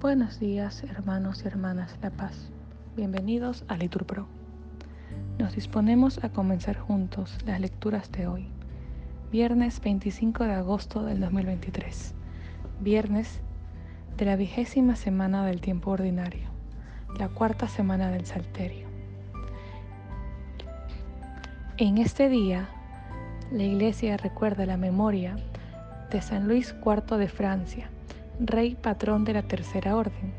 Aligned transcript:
Buenos 0.00 0.40
días, 0.40 0.82
hermanos 0.84 1.42
y 1.44 1.48
hermanas 1.48 1.98
La 2.00 2.10
Paz. 2.10 2.50
Bienvenidos 2.96 3.64
a 3.68 3.76
Liturpro. 3.76 4.26
Nos 5.38 5.54
disponemos 5.54 6.24
a 6.24 6.30
comenzar 6.30 6.78
juntos 6.78 7.38
las 7.46 7.60
lecturas 7.60 8.10
de 8.10 8.26
hoy, 8.26 8.48
viernes 9.30 9.80
25 9.80 10.44
de 10.44 10.52
agosto 10.52 11.04
del 11.04 11.20
2023, 11.20 12.14
viernes 12.80 13.40
de 14.16 14.24
la 14.24 14.36
vigésima 14.36 14.96
semana 14.96 15.44
del 15.44 15.60
tiempo 15.60 15.90
ordinario, 15.90 16.48
la 17.18 17.28
cuarta 17.28 17.68
semana 17.68 18.10
del 18.10 18.26
Salterio. 18.26 18.88
En 21.76 21.98
este 21.98 22.28
día, 22.28 22.68
la 23.52 23.64
Iglesia 23.64 24.16
recuerda 24.16 24.64
la 24.64 24.76
memoria 24.76 25.36
de 26.10 26.22
San 26.22 26.46
Luis 26.46 26.74
IV 26.84 27.16
de 27.16 27.28
Francia, 27.28 27.90
rey 28.38 28.76
patrón 28.76 29.24
de 29.24 29.32
la 29.32 29.42
Tercera 29.42 29.96
Orden, 29.96 30.32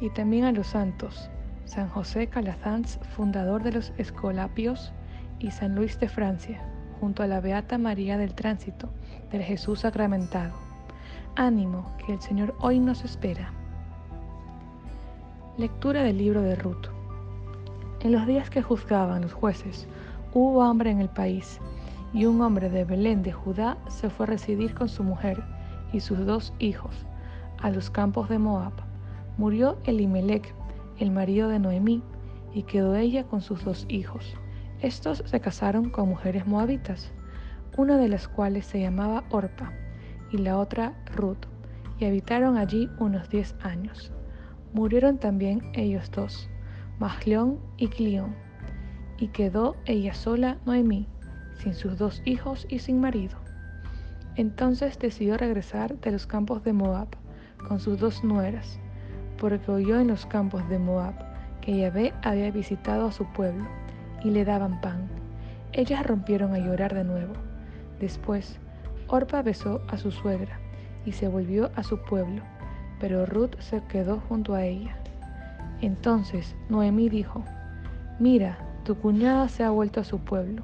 y 0.00 0.08
también 0.10 0.44
a 0.44 0.52
los 0.52 0.68
santos, 0.68 1.30
San 1.66 1.90
José 1.90 2.28
Calasanz, 2.28 2.98
fundador 3.14 3.62
de 3.62 3.72
los 3.72 3.92
Escolapios, 3.98 4.92
y 5.40 5.50
San 5.50 5.74
Luis 5.74 6.00
de 6.00 6.08
Francia, 6.08 6.62
junto 7.00 7.22
a 7.22 7.26
la 7.26 7.40
Beata 7.40 7.76
María 7.76 8.16
del 8.16 8.34
Tránsito, 8.34 8.88
del 9.30 9.42
Jesús 9.42 9.80
sacramentado. 9.80 10.54
Ánimo, 11.36 11.92
que 12.04 12.14
el 12.14 12.20
Señor 12.20 12.54
hoy 12.60 12.78
nos 12.78 13.04
espera. 13.04 13.52
Lectura 15.58 16.02
del 16.02 16.16
libro 16.16 16.40
de 16.40 16.56
Ruth. 16.56 16.88
En 18.00 18.12
los 18.12 18.26
días 18.26 18.48
que 18.48 18.62
juzgaban 18.62 19.20
los 19.20 19.34
jueces, 19.34 19.86
hubo 20.32 20.62
hambre 20.62 20.90
en 20.90 21.00
el 21.00 21.08
país, 21.08 21.60
y 22.12 22.24
un 22.24 22.40
hombre 22.40 22.70
de 22.70 22.84
Belén 22.84 23.22
de 23.22 23.32
Judá 23.32 23.78
se 23.88 24.10
fue 24.10 24.26
a 24.26 24.30
residir 24.30 24.74
con 24.74 24.88
su 24.88 25.04
mujer 25.04 25.42
y 25.92 26.00
sus 26.00 26.24
dos 26.26 26.52
hijos 26.58 27.06
a 27.60 27.70
los 27.70 27.90
campos 27.90 28.28
de 28.28 28.38
Moab. 28.38 28.72
Murió 29.36 29.78
Elimelech, 29.84 30.54
el 30.98 31.10
marido 31.10 31.48
de 31.48 31.58
Noemí, 31.58 32.02
y 32.52 32.64
quedó 32.64 32.96
ella 32.96 33.24
con 33.24 33.40
sus 33.40 33.64
dos 33.64 33.86
hijos. 33.88 34.34
Estos 34.80 35.22
se 35.26 35.40
casaron 35.40 35.90
con 35.90 36.08
mujeres 36.08 36.46
moabitas, 36.46 37.12
una 37.76 37.96
de 37.96 38.08
las 38.08 38.28
cuales 38.28 38.66
se 38.66 38.80
llamaba 38.80 39.24
Orpa 39.30 39.72
y 40.32 40.38
la 40.38 40.58
otra 40.58 40.94
Ruth, 41.14 41.46
y 41.98 42.06
habitaron 42.06 42.56
allí 42.56 42.88
unos 42.98 43.28
diez 43.28 43.54
años. 43.62 44.12
Murieron 44.72 45.18
también 45.18 45.70
ellos 45.74 46.10
dos, 46.10 46.48
Mahleón 46.98 47.58
y 47.76 47.88
Clión, 47.88 48.34
y 49.18 49.28
quedó 49.28 49.76
ella 49.84 50.14
sola 50.14 50.58
Noemí, 50.64 51.06
sin 51.60 51.74
sus 51.74 51.98
dos 51.98 52.22
hijos 52.24 52.66
y 52.70 52.78
sin 52.78 53.00
marido. 53.00 53.36
Entonces 54.36 54.98
decidió 54.98 55.36
regresar 55.36 55.98
de 56.00 56.10
los 56.10 56.26
campos 56.26 56.64
de 56.64 56.72
Moab 56.72 57.08
con 57.68 57.80
sus 57.80 57.98
dos 57.98 58.24
nueras, 58.24 58.78
porque 59.38 59.70
oyó 59.70 60.00
en 60.00 60.08
los 60.08 60.24
campos 60.26 60.66
de 60.68 60.78
Moab 60.78 61.14
que 61.60 61.76
Yahvé 61.76 62.14
había 62.22 62.50
visitado 62.50 63.08
a 63.08 63.12
su 63.12 63.26
pueblo 63.32 63.66
y 64.24 64.30
le 64.30 64.44
daban 64.44 64.80
pan. 64.80 65.08
Ellas 65.72 66.06
rompieron 66.06 66.54
a 66.54 66.58
llorar 66.58 66.94
de 66.94 67.04
nuevo. 67.04 67.34
Después, 68.00 68.58
Orpa 69.08 69.42
besó 69.42 69.82
a 69.88 69.98
su 69.98 70.10
suegra 70.10 70.58
y 71.04 71.12
se 71.12 71.28
volvió 71.28 71.70
a 71.76 71.82
su 71.82 71.98
pueblo, 71.98 72.42
pero 72.98 73.26
Ruth 73.26 73.58
se 73.58 73.82
quedó 73.84 74.20
junto 74.28 74.54
a 74.54 74.64
ella. 74.64 74.96
Entonces 75.82 76.56
Noemí 76.68 77.08
dijo, 77.08 77.44
Mira, 78.18 78.58
tu 78.84 78.96
cuñada 78.96 79.48
se 79.48 79.64
ha 79.64 79.70
vuelto 79.70 80.00
a 80.00 80.04
su 80.04 80.18
pueblo 80.18 80.62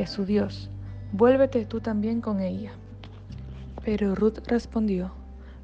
a 0.00 0.06
su 0.06 0.24
Dios, 0.24 0.70
vuélvete 1.12 1.64
tú 1.64 1.80
también 1.80 2.20
con 2.20 2.40
ella. 2.40 2.72
Pero 3.84 4.14
Ruth 4.14 4.38
respondió, 4.46 5.12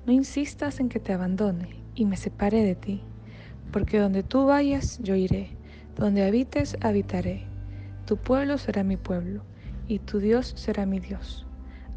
No 0.06 0.12
insistas 0.12 0.80
en 0.80 0.88
que 0.88 1.00
te 1.00 1.12
abandone 1.12 1.68
y 1.94 2.04
me 2.04 2.16
separe 2.16 2.62
de 2.62 2.74
ti, 2.74 3.02
porque 3.72 3.98
donde 3.98 4.22
tú 4.22 4.46
vayas 4.46 4.98
yo 5.02 5.14
iré, 5.14 5.50
donde 5.96 6.24
habites 6.24 6.76
habitaré. 6.80 7.44
Tu 8.06 8.16
pueblo 8.16 8.58
será 8.58 8.84
mi 8.84 8.96
pueblo, 8.96 9.42
y 9.88 9.98
tu 9.98 10.18
Dios 10.18 10.52
será 10.56 10.86
mi 10.86 11.00
Dios. 11.00 11.46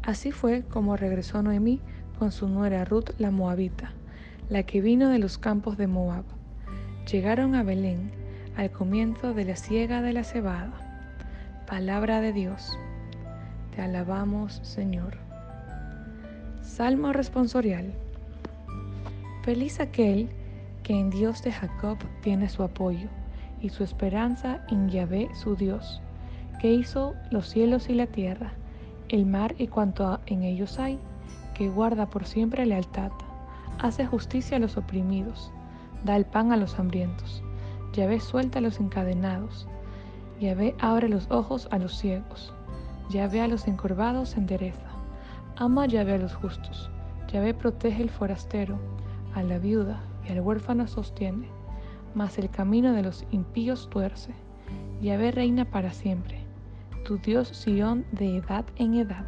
Así 0.02 0.32
fue 0.32 0.62
como 0.62 0.96
regresó 0.96 1.42
Noemí 1.42 1.80
con 2.18 2.32
su 2.32 2.48
nuera 2.48 2.84
Ruth 2.84 3.10
la 3.18 3.30
Moabita, 3.30 3.92
la 4.48 4.62
que 4.62 4.80
vino 4.80 5.08
de 5.08 5.18
los 5.18 5.38
campos 5.38 5.76
de 5.76 5.86
Moab. 5.86 6.24
Llegaron 7.10 7.54
a 7.54 7.62
Belén 7.62 8.10
al 8.56 8.70
comienzo 8.70 9.34
de 9.34 9.44
la 9.44 9.56
siega 9.56 10.02
de 10.02 10.12
la 10.12 10.24
cebada. 10.24 10.87
Palabra 11.68 12.22
de 12.22 12.32
Dios. 12.32 12.78
Te 13.76 13.82
alabamos, 13.82 14.58
Señor. 14.62 15.18
Salmo 16.62 17.12
responsorial. 17.12 17.92
Feliz 19.42 19.78
aquel 19.78 20.30
que 20.82 20.98
en 20.98 21.10
Dios 21.10 21.42
de 21.42 21.52
Jacob 21.52 21.98
tiene 22.22 22.48
su 22.48 22.62
apoyo 22.62 23.10
y 23.60 23.68
su 23.68 23.84
esperanza 23.84 24.64
en 24.70 24.88
Yahvé 24.88 25.28
su 25.34 25.56
Dios, 25.56 26.00
que 26.58 26.72
hizo 26.72 27.14
los 27.30 27.50
cielos 27.50 27.90
y 27.90 27.94
la 27.94 28.06
tierra, 28.06 28.52
el 29.10 29.26
mar 29.26 29.54
y 29.58 29.66
cuanto 29.66 30.20
en 30.24 30.44
ellos 30.44 30.78
hay, 30.78 30.98
que 31.52 31.68
guarda 31.68 32.06
por 32.06 32.24
siempre 32.24 32.64
lealtad, 32.64 33.12
hace 33.78 34.06
justicia 34.06 34.56
a 34.56 34.60
los 34.60 34.78
oprimidos, 34.78 35.52
da 36.02 36.16
el 36.16 36.24
pan 36.24 36.50
a 36.50 36.56
los 36.56 36.78
hambrientos. 36.78 37.42
Yahvé 37.92 38.20
suelta 38.20 38.60
a 38.60 38.62
los 38.62 38.80
encadenados, 38.80 39.68
Yahvé 40.40 40.74
abre 40.78 41.08
los 41.08 41.30
ojos 41.30 41.68
a 41.70 41.78
los 41.78 41.96
ciegos, 41.96 42.52
Yahvé 43.10 43.40
a 43.40 43.48
los 43.48 43.66
encorvados 43.66 44.36
endereza 44.36 44.98
Ama 45.60 45.86
Yahvé 45.86 46.14
a 46.14 46.18
los 46.18 46.36
justos. 46.36 46.88
Yahvé 47.32 47.52
protege 47.52 48.04
al 48.04 48.10
forastero, 48.10 48.78
a 49.34 49.42
la 49.42 49.58
viuda 49.58 50.00
y 50.24 50.30
al 50.30 50.40
huérfano 50.40 50.86
sostiene. 50.86 51.48
Mas 52.14 52.38
el 52.38 52.48
camino 52.48 52.92
de 52.92 53.02
los 53.02 53.24
impíos 53.32 53.90
tuerce. 53.90 54.32
Yahvé 55.02 55.32
reina 55.32 55.64
para 55.64 55.92
siempre. 55.92 56.38
Tu 57.04 57.18
Dios 57.18 57.48
Sión 57.48 58.04
de 58.12 58.36
edad 58.36 58.64
en 58.76 58.94
edad. 58.94 59.26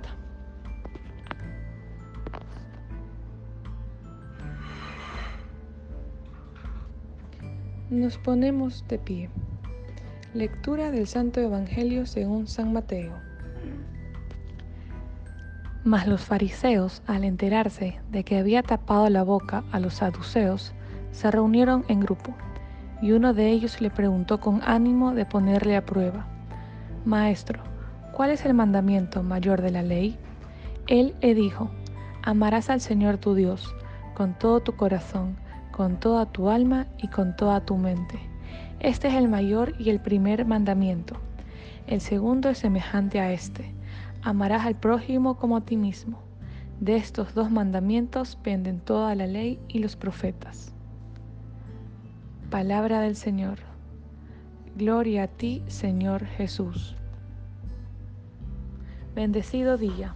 Nos 7.91 8.19
ponemos 8.19 8.87
de 8.87 8.98
pie. 9.00 9.31
Lectura 10.33 10.93
del 10.93 11.09
Santo 11.09 11.41
Evangelio 11.41 12.07
según 12.07 12.47
San 12.47 12.73
Mateo. 12.73 13.15
Mas 15.83 16.07
los 16.07 16.21
fariseos, 16.21 17.03
al 17.09 17.25
enterarse 17.25 17.99
de 18.13 18.23
que 18.23 18.39
había 18.39 18.63
tapado 18.63 19.11
la 19.11 19.25
boca 19.25 19.65
a 19.73 19.81
los 19.81 19.95
saduceos, 19.95 20.73
se 21.11 21.33
reunieron 21.33 21.85
en 21.89 21.99
grupo, 21.99 22.33
y 23.03 23.11
uno 23.11 23.35
de 23.35 23.51
ellos 23.51 23.81
le 23.81 23.91
preguntó 23.91 24.39
con 24.39 24.63
ánimo 24.63 25.15
de 25.15 25.27
ponerle 25.27 25.77
a 25.77 25.85
prueba, 25.85 26.29
Maestro, 27.05 27.65
¿cuál 28.13 28.31
es 28.31 28.47
el 28.47 28.55
mandamiento 28.55 29.25
mayor 29.25 29.61
de 29.61 29.73
la 29.73 29.83
ley? 29.83 30.17
Él 30.87 31.17
le 31.21 31.35
dijo, 31.35 31.73
Amarás 32.23 32.71
al 32.71 32.81
Señor 32.81 33.19
tu 33.19 33.35
Dios 33.35 33.75
con 34.15 34.39
todo 34.39 34.61
tu 34.61 34.77
corazón, 34.77 35.37
con 35.73 35.99
toda 35.99 36.27
tu 36.27 36.51
alma 36.51 36.87
y 36.99 37.09
con 37.09 37.35
toda 37.35 37.65
tu 37.65 37.77
mente. 37.77 38.30
Este 38.81 39.09
es 39.09 39.15
el 39.15 39.29
mayor 39.29 39.75
y 39.79 39.91
el 39.91 40.01
primer 40.01 40.45
mandamiento. 40.47 41.17
El 41.87 42.01
segundo 42.01 42.49
es 42.49 42.59
semejante 42.59 43.21
a 43.21 43.33
este 43.33 43.75
Amarás 44.23 44.67
al 44.67 44.75
prójimo 44.75 45.39
como 45.39 45.57
a 45.57 45.63
ti 45.63 45.79
mismo. 45.79 46.19
De 46.79 46.97
estos 46.97 47.35
dos 47.35 47.51
mandamientos 47.51 48.37
penden 48.37 48.79
toda 48.81 49.15
la 49.15 49.27
ley 49.27 49.59
y 49.69 49.79
los 49.79 49.97
profetas. 49.97 50.75
Palabra 52.51 53.01
del 53.01 53.17
Señor. 53.17 53.59
Gloria 54.77 55.25
a 55.25 55.29
ti, 55.29 55.63
Señor 55.69 56.27
Jesús. 56.27 56.97
Bendecido 59.15 59.78
día. 59.78 60.15